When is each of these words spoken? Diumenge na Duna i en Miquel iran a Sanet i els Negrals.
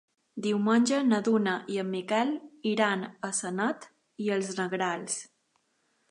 Diumenge 0.43 0.99
na 1.09 1.17
Duna 1.25 1.51
i 1.73 1.75
en 1.81 1.87
Miquel 1.95 2.31
iran 2.69 3.03
a 3.29 3.31
Sanet 3.41 3.85
i 4.29 4.31
els 4.37 4.49
Negrals. 4.61 5.19